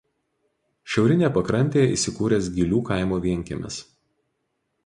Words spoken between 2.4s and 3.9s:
Gylių kaimo vienkiemis.